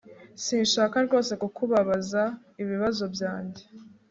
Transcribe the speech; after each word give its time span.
Sinshaka 0.43 0.95
rwose 1.05 1.31
kukubabaza 1.41 2.23
ibibazo 2.61 3.03
byanjye 3.15 3.63